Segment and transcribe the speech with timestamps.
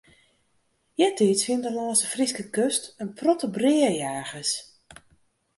[1.01, 4.51] Eartiids wienen der lâns de Fryske kust in protte breajagers.